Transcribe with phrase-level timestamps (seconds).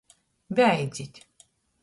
[0.55, 1.15] Beidzit!